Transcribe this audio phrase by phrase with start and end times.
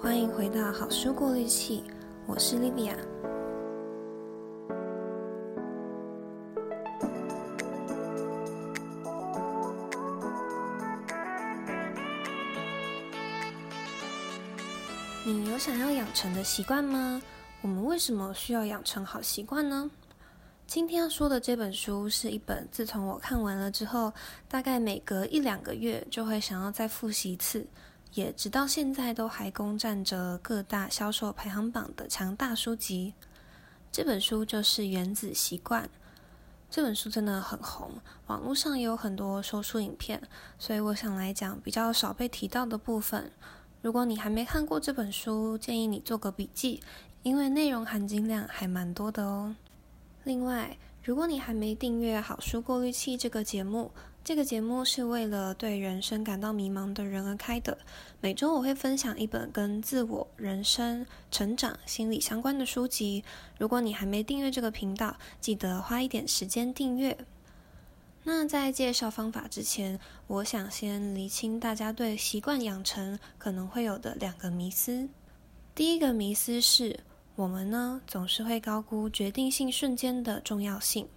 [0.00, 1.82] 欢迎回到好书过滤器，
[2.24, 2.96] 我是莉莉亚。
[15.26, 17.20] 你有想要养成的习惯吗？
[17.60, 19.90] 我们为什么需要养成好习惯呢？
[20.68, 24.12] 今天要说的这本书是一本自从我看完了之后，
[24.46, 27.66] 大概每隔一两个月就会想要再复习一次。
[28.14, 33.14] 也直到现在都还攻占着各大销售排行榜的强大书籍。
[33.90, 35.84] 这本书就是《原子习惯》。
[36.70, 37.92] 这本书真的很红，
[38.26, 40.20] 网络上也有很多说书影片，
[40.58, 43.32] 所以我想来讲比较少被提到的部分。
[43.80, 46.82] 如果你还没看过这本书，建议你做个笔记，
[47.22, 49.56] 因为内容含金量还蛮多的哦。
[50.24, 53.90] 另外，如果你还没订阅《好书过滤器》这个节目，
[54.24, 57.78] 这个节目是为了对人生感到迷茫的人而开的。
[58.20, 63.24] 每周我会分享一本跟自我、人生、成长、心理相关的书籍。
[63.58, 67.16] 如果你还没订阅这个频道，记得花一点时间订阅。
[68.24, 75.08] 那在介绍方法之前，我想先厘清大家对习惯养成可能会有的两个迷思。
[75.74, 77.00] 第一个迷思是
[77.34, 81.08] 我们呢总是会高估决定性瞬间的重要性。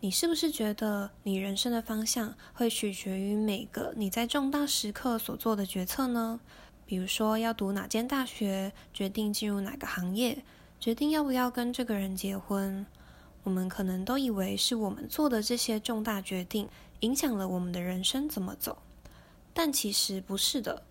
[0.00, 6.38] 你是不是觉得你人生的方向会取决于每个你在重大时刻所做的决策呢？
[6.86, 10.44] 比如说要读哪间大学，决定进入哪个行业，
[10.78, 12.86] 决定要不要跟这个人结婚。
[13.42, 16.68] 我们可能都以为是我们做的这些重大决定
[17.00, 18.78] 影响了我们的人生怎么走，
[19.52, 20.84] 但其实不是的。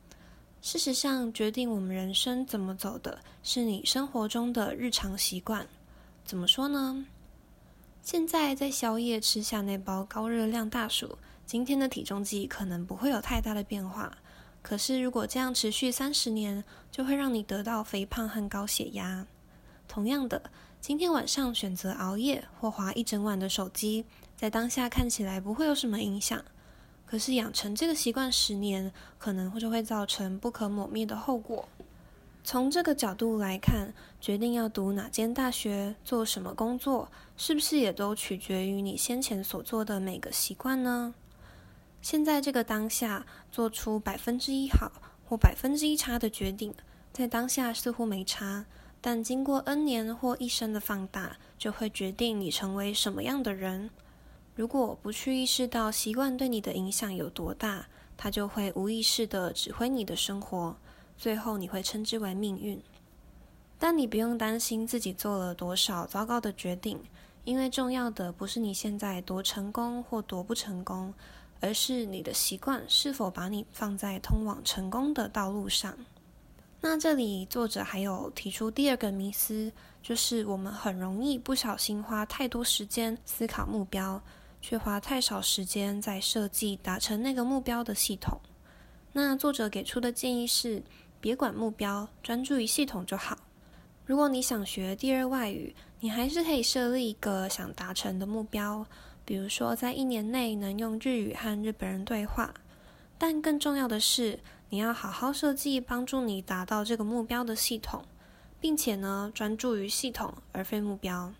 [0.61, 5.65] 事实上，决定我们人生怎么走的是你生活中的日常习惯。
[6.25, 7.05] 怎么说呢？
[8.09, 14.17] 现在在宵夜吃下那包高热量大薯，今天的体重计可能不会有太大的变化。
[14.61, 19.27] 可是如果这样持续三十年，就会让你得到肥胖和高血压。
[19.89, 20.41] 同样的，
[20.79, 24.05] 今天晚上选择熬夜或划一整晚的手机，
[24.37, 26.41] 在当下看起来不会有什么影响。
[27.05, 31.67] 可是养成这个习惯十年，可能就会造成不可磨灭的后果。
[32.41, 41.13] 从这个角度来看，决定要读哪间大学、做什么工作，是不是也都取决于你先前所做的每个习惯呢？
[42.01, 44.91] 现在这个当下，做出百分之一好
[45.23, 46.73] 或百分之一差的决定，
[47.13, 48.65] 在当下似乎没差，
[48.99, 53.91] 但经过 N 年或一生的放大，就会决定你成为什么样的人。
[54.55, 57.87] 如果不去意识到习惯对你的影响有多大，
[58.17, 60.75] 它就会无意识地指挥你的生活。
[61.15, 62.81] 最后你会称之为命运，
[63.77, 66.99] 但你不用担心自己做了多少糟糕的决定，
[67.47, 71.13] 因为重要的不是你现在多成功或多不成功，
[71.61, 75.97] 而是你的习惯是否把你放在通往成功的道路上。
[76.81, 79.71] 那这里作者还有提出第二个迷思，
[80.03, 84.21] 就是我们很容易不小心花太多时间思考目标，
[84.61, 88.41] 却花太少时间在设计达成那个目标的系统。
[89.13, 90.83] 那作者给出的建议是，
[91.21, 93.37] 别管目标，专注于系统就好。
[94.07, 98.85] 如果你想学第二外语，你还是可以设立一个想达成的目标，
[99.25, 102.53] 比如说在一年内能用日语和日本人对话。
[103.17, 108.05] 但更重要的是，你要好好设计帮助你达到这个目标的系统，
[108.61, 111.33] 并且呢，专注于系统而非目标。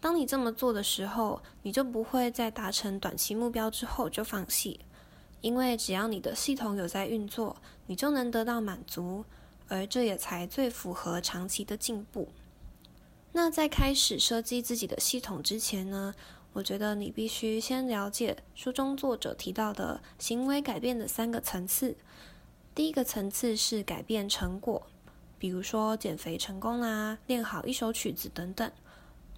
[0.00, 4.78] 当你这么做的时候，你就不会在达成短期目标之后就放弃。
[5.40, 7.56] 因为只要你的系统有在运作，
[7.86, 9.24] 你就能得到满足，
[9.68, 12.28] 而这也才最符合长期的进步。
[13.32, 16.14] 那在开始设计自己的系统之前呢，
[16.52, 21.96] 我觉得你必须先了解书中作者提到的行为改变的三个层次。
[22.74, 24.86] 第一个层次是改变成果，
[25.38, 28.70] 比如说减肥成功啦，练好一首曲子等等，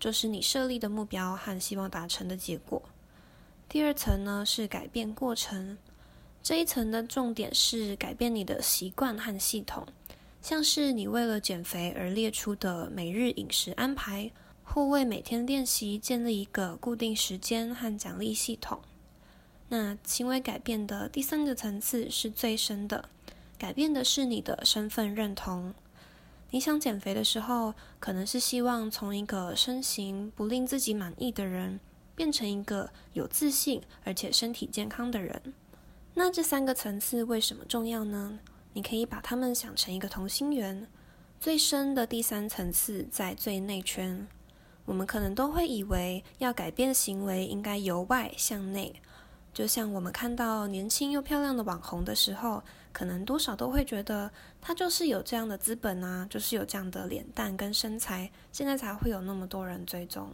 [0.01, 2.83] 就是你设立的目标和希望达成的结果。
[3.69, 5.79] 第二层呢是改变过程。
[6.43, 9.87] 这一层的重点是改变你的习惯和系统，
[10.45, 14.31] 像是你为了减肥而列出的每日饮食安排，
[14.63, 18.83] 或为每天练习建立一个固定时间和奖励系统。
[19.71, 23.09] 那行为改变的第三个层次是最深的，
[23.57, 25.73] 改变的是你的身份认同。
[26.51, 31.81] 你想减肥的时候，可能是希望从一个身形不令自己满意的人，
[32.15, 35.55] 变成一个有自信而且身体健康的人。
[36.13, 38.39] 那这三个层次为什么重要呢？
[38.74, 40.86] 你可以把它们想成一个同心圆，
[41.41, 44.26] 最深的第三层次在最内圈。
[44.84, 49.00] 我们可能都会以为要改变行为应该由外向内，
[49.54, 52.62] 就像我们看到年轻又漂亮的网红的时候，
[52.92, 54.30] 可能多少都会觉得
[54.60, 60.28] 他就是有这样的资本啊，就是有这样的脸蛋跟身材，现在才会有那么多人追踪。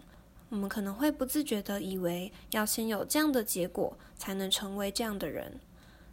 [0.49, 5.61] 我们可能会不自觉地以为要先有这样的结果，才能成为这样的人。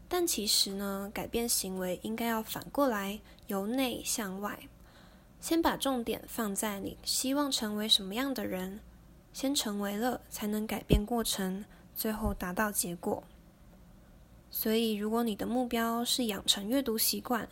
[0.10, 4.68] 但其实呢，改变行为应该要反过来，由内向外，
[5.40, 8.80] 先把重点放在你希望成为什么样的人，
[9.34, 13.24] 先成为了，才能改变过程，最后达到结果。
[14.50, 17.50] 所以，如果你的目标是养成阅读习惯，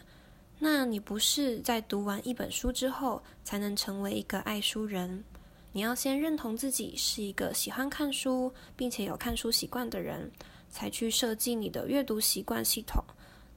[0.60, 5.26] 那你不是在读完一本书之后才能成为一个爱书人。
[5.74, 10.32] 你要先认同自己是一个喜欢看书，并且有看书习惯的人，
[10.70, 13.04] 才去设计你的阅读习惯系统，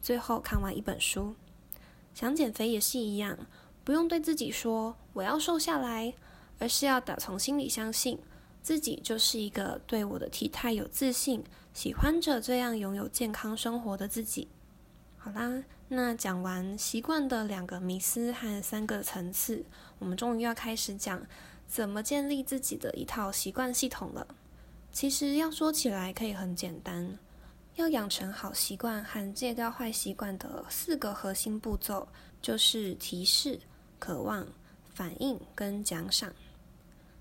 [0.01, 1.35] 最后看完一本书。
[2.15, 3.39] 想减肥也是一样，
[3.85, 6.15] 不用对自己说我要瘦下来，
[6.59, 8.19] 而是要打从心里相信
[8.63, 11.45] 自己就是一个对我的体态有自信。
[11.75, 14.49] 喜欢着这样拥有健康生活的自己。
[15.17, 19.65] 好啦，那讲完习惯的两个迷思和三个层次，
[20.01, 21.25] 我们终于要开始讲
[21.69, 24.27] 怎么建立自己的一套习惯系统了。
[24.99, 27.17] 其实要说起来可以很简单，
[27.77, 32.09] 要养成好习惯和戒掉坏习惯的四个核心步骤，
[32.43, 33.61] 就是提示、
[34.01, 34.45] 渴望、
[34.93, 36.35] 反应跟奖赏。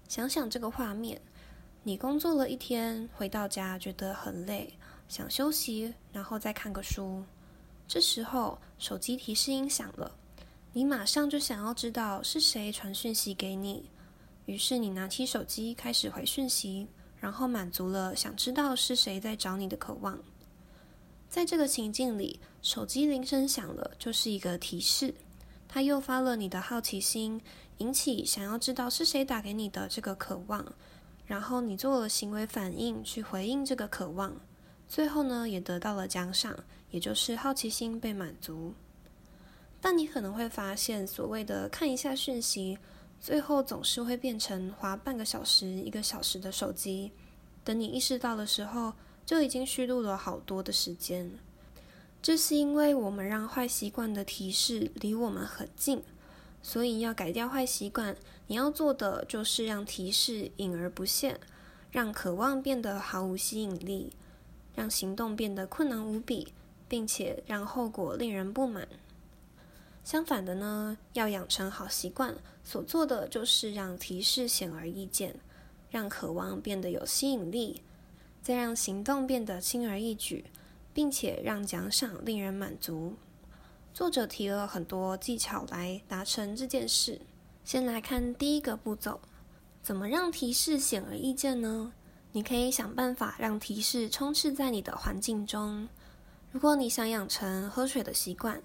[0.08, 1.22] 想想这个画面。
[1.84, 4.74] 你工作了一天，回到家觉得很累，
[5.08, 7.24] 想休息，然后再看个书。
[7.88, 10.12] 这时候手机提示音响了，
[10.74, 13.92] 你马上就想要知道是谁传讯息给你，
[14.48, 16.88] 于是你拿起手机开始回讯息，
[17.20, 20.20] 然后满足了想知道是谁在找你的渴望。
[21.30, 25.14] 在这个情境里，手机铃声响了，就是一个提示，
[25.68, 27.42] 它诱发了你的好奇心，
[27.80, 30.74] 引起想要知道是谁打给你的这个渴望。
[31.26, 34.40] 然后你做了行为反应去回应这个渴望，
[34.88, 36.58] 最后呢也得到了奖赏，
[36.90, 38.74] 也就是好奇心被满足。
[39.82, 42.80] 但你可能会发现，所谓的看一下讯息，
[43.20, 47.12] 最后总是会变成滑半个小时、一个小时的手机。
[47.64, 48.94] 等你意识到的时候，
[49.26, 51.32] 就已经虚度了好多的时间。
[52.22, 56.04] 这是因为我们让坏习惯的提示离我们很近。
[56.64, 58.18] 所以要改掉坏习惯，
[58.48, 61.40] 你要做的就是让提示隐而不见，
[61.92, 64.12] 让渴望变得毫无吸引力，
[64.76, 66.54] 让行动变得困难无比，
[66.90, 68.88] 并且让后果令人不满。
[70.08, 72.34] 相反的呢，要养成好习惯，
[72.64, 75.36] 所做的就是让提示显而易见，
[75.90, 77.82] 让渴望变得有吸引力，
[78.42, 80.46] 再让行动变得轻而易举，
[80.94, 83.16] 并且让奖赏令人满足。
[83.94, 87.20] 作者提了很多技巧来达成这件事。
[87.66, 89.20] 先来看第一个步骤，
[89.84, 91.92] 怎么让提示显而易见呢？
[92.32, 95.90] 你可以想办法让提示充斥在你的环境中。
[96.54, 98.64] 如果你想养成喝水的习惯，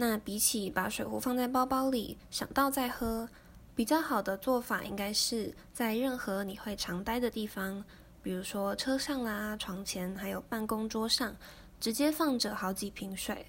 [0.00, 3.28] 那比起把水壶放在包包里，想到再喝，
[3.74, 7.84] 比较好的做法应该是在任何你会常待的地方，
[8.22, 11.36] 比如说车上啦、床前，还有办公桌上，
[11.80, 13.46] 直接放着好几瓶水。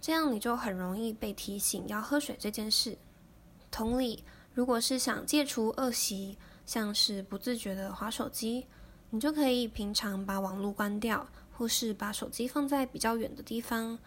[0.00, 2.96] 这样你就很容易被提醒要喝水这件事。
[3.70, 4.22] 同理，
[4.54, 8.66] 如果是想戒除恶习，像是不自觉的划手机，
[9.10, 11.26] 你就可以平常把网络关掉，
[11.56, 13.98] 或是把手机放在比较远的地方，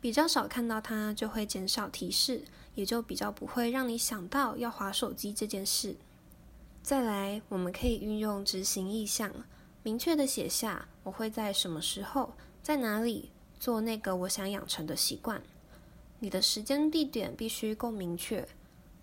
[0.00, 2.44] 比较少看到它，就会减少提示，
[2.74, 5.96] 也就比较不会让你想到要划手机这件事。
[6.82, 9.32] 再来，我们可以运用执行意向，
[9.82, 13.30] 明确的写下我会在什么时候，在哪里。
[13.60, 15.42] 做那个我想养成的习惯，
[16.20, 18.46] 你的时间地点必须够明确。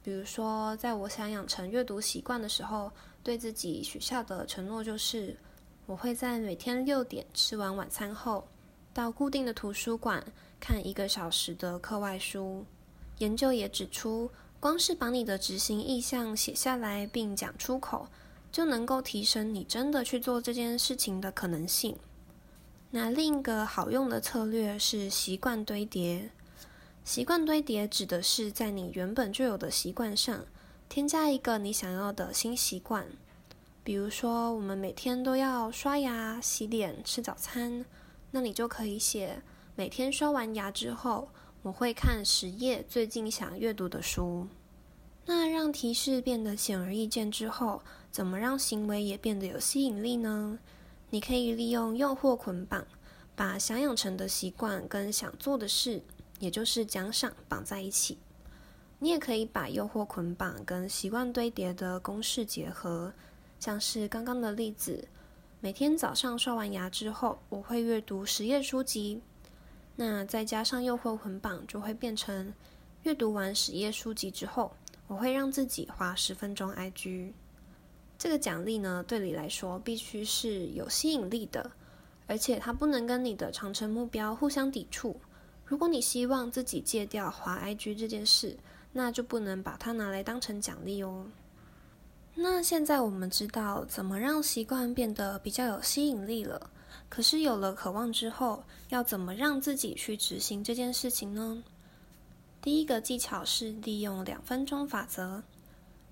[0.02, 2.90] 比如说，在我想养成阅读习惯的时候，
[3.22, 5.36] 对自己许下的承诺就是，
[5.86, 8.48] 我会在每天六点吃完晚餐后，
[8.94, 10.26] 到固定的图书馆
[10.60, 12.66] 看一个小时的课外书。
[13.20, 18.08] 研究也指出，光是把你的执行意向写下来并讲出口，
[18.52, 21.96] 就能够提升你真的去做这件事情的可能性。
[22.92, 26.32] 那另一个好用的策略是习惯堆叠。
[27.04, 30.46] 习惯堆叠指的是在你原本就有的习惯上，
[30.90, 33.08] 添加一个你想要的新习惯。
[33.84, 37.86] 比如说，我们每天都要刷牙、洗脸、吃早餐，
[38.32, 39.44] 那你就可以写：
[39.78, 41.28] 每天刷完牙之后，
[41.62, 44.48] 我会看十页最近想阅读的书。
[45.26, 50.58] 那让提示变得显而易见之后，怎么让行为也变得有吸引力呢？
[51.10, 52.88] 你可以利用诱惑捆绑，
[53.36, 56.02] 把想养成的习惯跟想做的事，
[56.40, 58.18] 也就是奖赏绑在一起。
[59.00, 63.12] 你也可以把诱惑捆绑跟习惯堆叠的公式结合，
[63.60, 65.06] 像是刚刚的例子：
[65.60, 69.22] 每天早上刷完牙之后，我会阅读十页书籍。
[69.96, 72.54] 那再加上诱惑捆绑，就会变成
[73.04, 74.72] 阅读完十页书籍之后，
[75.08, 77.32] 我会让自己花十分钟 IG。
[78.18, 81.72] 这个奖励呢，对你来说必须是有吸引力的，
[82.28, 85.16] 而且它不能跟你的长程目标互相抵触。
[85.66, 88.58] 如果你希望自己戒掉滑 IG 这件事，
[88.94, 91.26] 那就不能把它拿来当成奖励哦。
[92.36, 96.70] 那现在我们知道怎么让习惯变得比较有吸引力了。
[97.10, 101.64] 可是有了渴望之后，要怎么让自己去执行这件事情呢？
[102.62, 105.44] 第一个技巧是利用两分钟法则。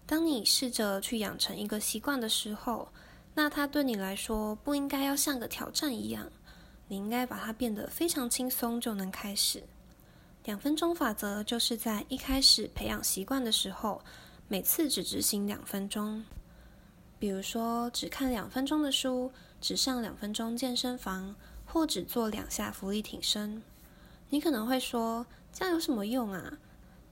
[0.05, 2.87] 当你试着去养成一个习惯的时候，
[3.33, 6.29] 那它对你来说不应该要像个挑战一样，
[6.87, 9.63] 你应该把它变得非常轻松就能开始。
[10.45, 14.01] 两分钟法则就是在一开始培养习惯的时候，
[14.47, 16.23] 每次只执行两分钟。
[17.17, 19.31] 比如说，只看两分钟的书，
[19.63, 21.33] 只上两分钟健身房，
[21.65, 23.63] 或只做两下伏地挺身。
[24.29, 26.57] 你可能会说，这样有什么用啊？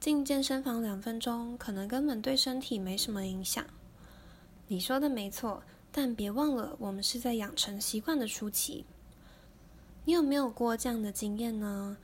[0.01, 3.65] 进健身房两分钟，可能根本对身体没什么影响。
[4.67, 8.85] 你说的没错，但别忘了，我们是在养成习惯的初期。
[10.03, 11.95] 你有没有过这样的经验呢？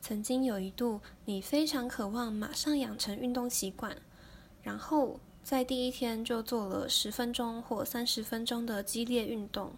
[0.00, 3.96] 曾经有一度，你非常渴望马上养成运动习惯，
[4.60, 9.72] 然后，在第一天就做了十分钟或三十分钟的激烈运动，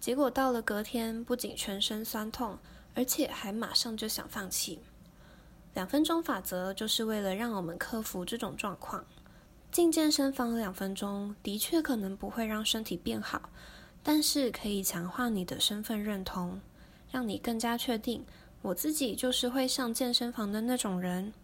[0.00, 2.58] 结果到了隔天，不仅全身酸痛，
[2.94, 4.80] 而且还马上就想放弃。
[5.74, 9.04] 两分钟法则就是为了让我们克服这种状况。
[9.70, 13.50] 进健身房两分钟的确可能不会让身体变好，
[14.02, 16.58] 但是可以强化你的身份认同，
[17.10, 18.24] 让你更加确定
[18.62, 21.34] 我自己就是会上健身房的那种人。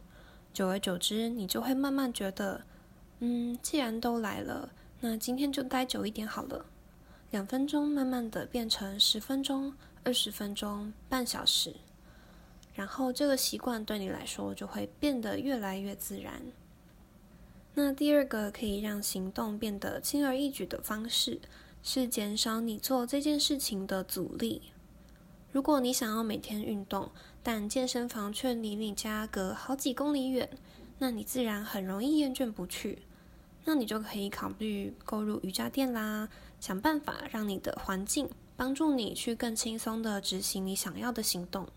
[0.55, 2.63] 久而久之，你就会慢慢觉得。
[3.21, 6.67] 嗯，既然都来了，那今天就待久一点好了。
[7.31, 11.77] 两分钟慢慢的变成十分钟、二十分钟、半小时，
[12.75, 16.43] 然后这个习惯对你来说就会变得越来越自然。
[17.75, 21.41] 那第二个可以让行动变得轻而易举的方式，
[21.83, 24.73] 是减少你做这件事情的阻力。
[25.53, 27.11] 如果你想要每天运动，
[27.43, 30.49] 但健身房却离你家隔好几公里远，
[30.99, 33.03] 那你自然很容易厌倦不去。
[33.65, 36.29] 那你就可以考虑购入瑜伽垫啦，
[36.61, 41.69] 想办法让你的环境帮助你去更轻松地执行你想要的行动。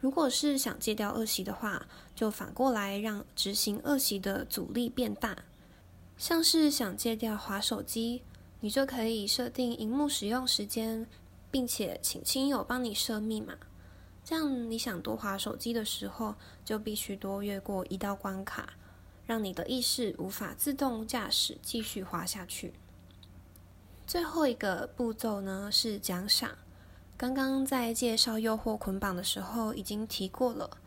[0.00, 5.36] 如果是想戒掉恶习的话，就反过来让执行恶习的阻力变大。
[6.16, 8.22] 像是想戒掉滑手机，
[8.60, 11.06] 你就可以设定荧幕使用时间，
[11.50, 13.54] 并且请亲友帮你设密码。
[14.22, 16.34] 这样你想多滑手机的时候，
[16.64, 18.74] 就必须多越过一道关卡。
[19.26, 22.74] 让你的意识无法自动驾驶继续滑下去。
[24.06, 26.58] 最后一个步骤呢，是奖赏。
[27.16, 30.78] 刚刚在介绍诱惑捆绑的时候已经提过了，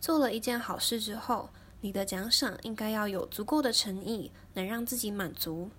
[0.00, 1.50] 做了一件好事之后，
[1.82, 5.70] 你的奖赏应该要有足够的诚意，能让自己满足。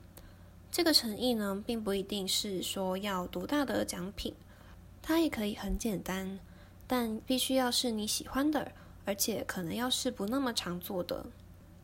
[0.72, 4.36] 这个诚意呢，并不一定是说要多大的奖品，
[5.02, 6.40] 它也可以很简单，
[6.86, 8.72] 但必须要是你喜欢的，
[9.04, 11.26] 而且可能要是不那么常做的。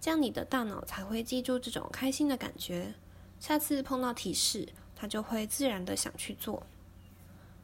[0.03, 2.93] 这样你的大脑才会记住这种开心的感觉，
[3.39, 4.67] 下次碰到提示，
[4.97, 6.63] 它就会自然的想去做。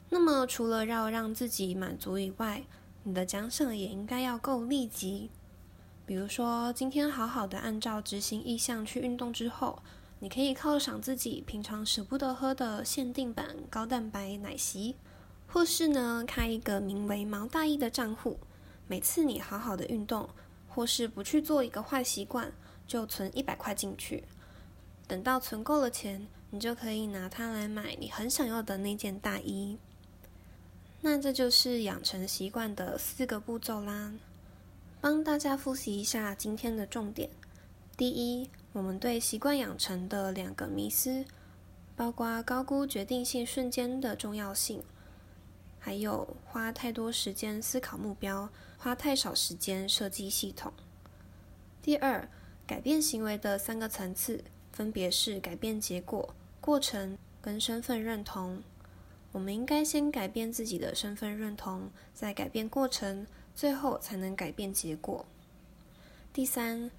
[0.07, 2.63] 那么除了要让自己满足以外，
[3.03, 5.29] 你的奖赏也应该要够立即。
[6.05, 9.83] 比如说，今天好好的按照执行意向去运动之后，
[10.19, 14.95] 你可以犒赏自己平常舍不得喝的限定版高蛋白奶昔，
[15.45, 18.39] 或是呢开一个名为“毛大衣”的账户，
[18.87, 20.29] 每次你好好的运动。
[20.79, 22.53] 或是不去做一个坏习惯，
[22.87, 24.23] 就存一百块进去，
[25.09, 29.77] 等到存够了钱，你就可以拿它来买你很想要的那件大衣。
[31.01, 34.13] 那这就是养成习惯的四个步骤啦。
[35.01, 37.29] 帮大家复习一下今天的重点：
[37.97, 41.25] 第一，我们对习惯养成的两个迷思，
[41.97, 44.81] 包括高估决定性瞬间的重要性，
[45.77, 48.49] 还有花太多时间思考目标。
[48.81, 50.71] 花太少时间设计系统。
[51.81, 52.29] 第二，
[52.65, 58.63] 改变行为的三个层次分别是改变结果、过程跟身份认同。
[59.33, 65.25] 我们应该先改变自己的身份认同，再改变过程，最后才能改变结果。
[66.31, 66.89] 第三，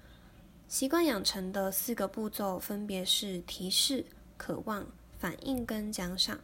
[0.67, 4.05] 习惯养成的四个步骤分别是提示、
[4.37, 4.85] 渴望、
[5.17, 6.39] 反应跟奖赏。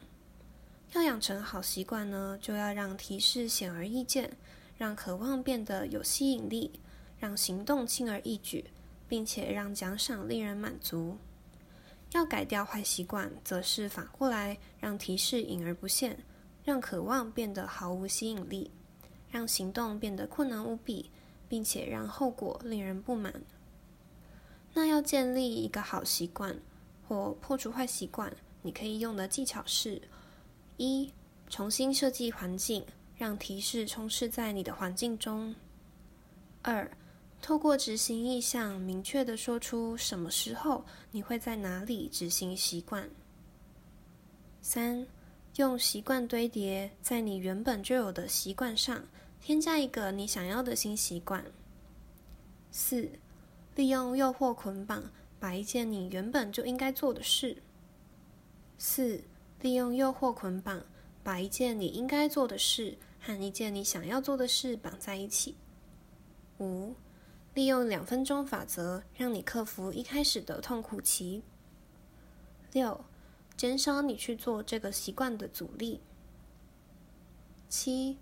[0.93, 4.35] 要养成好习惯呢，就要让提示显而易见。
[4.77, 6.79] 让渴望变得有吸引力，
[7.19, 8.65] 让行动轻而易举，
[9.07, 11.17] 并且让奖赏令人满足。
[12.13, 16.17] 要改掉坏习惯，则是反过来，让提示隐而不见，
[16.63, 18.71] 让渴望变得毫无吸引力，
[19.29, 21.11] 让行动变得困难无比，
[21.49, 23.33] 并且让后果令人不满。
[24.73, 26.57] 那要建立一个好习惯
[27.07, 28.31] 或破除坏习惯，
[28.61, 30.01] 你可以用的技巧是：
[30.77, 31.11] 一、
[31.49, 32.85] 重新设计环境，
[33.17, 35.53] 让提示充斥在你的环境中；
[36.61, 36.89] 二、
[37.41, 43.03] 透过执行意向，明确地说出什么时候你会在哪里执行习惯；
[44.61, 45.07] 三、
[45.55, 49.03] 用习惯堆叠在你原本就有的习惯上，
[49.41, 51.41] 添加一个你想要的新习惯；
[52.71, 53.09] 四。
[53.75, 55.03] 利用诱惑捆绑，
[55.39, 57.55] 把一件你原本就应该做的事。
[58.79, 59.23] 四、
[59.61, 60.83] 利用诱惑捆绑，
[61.23, 62.97] 把一件你应该做的事
[63.27, 65.57] 和一件你想要做的事绑在一起。
[66.59, 66.95] 五、
[67.53, 71.43] 利用两分钟法则，让你克服一开始的痛苦期。
[72.71, 73.03] 六、
[73.57, 75.99] 减少你去做这个习惯的阻力。
[77.67, 78.17] 七、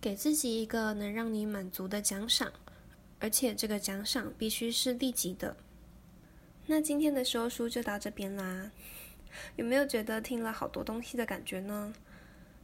[0.00, 2.50] 给自己一个能让你满足的奖赏。
[3.18, 5.54] 而且这个奖赏必须是立即的。
[6.66, 8.70] 那今天的说书就到这边啦，
[9.56, 11.92] 有没有觉得听了好多东西的感觉呢？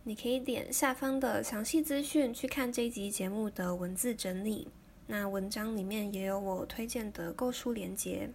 [0.05, 4.67] 你可以点下方的详细资讯去看这一集节目的文字整理。
[5.07, 8.29] 那文章里面也有我推荐的购书链接。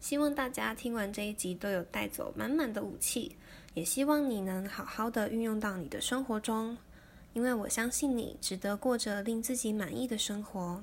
[0.00, 3.36] 希望大家听完这一集都有带走满满的武器，
[3.74, 6.78] 也希望你能好好的运用到你的生活中，
[7.34, 10.82] 因为我相信你值得过着令自己满意的生活。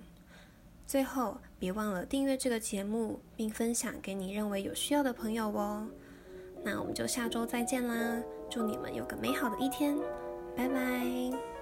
[0.86, 5.88] 最后，别忘了订阅这个节目，并分享给你认为有需要的朋友哦。
[6.66, 8.20] 那我们就下周再见啦！
[8.50, 9.96] 祝你们有个美好的一天，
[10.56, 11.55] 拜拜。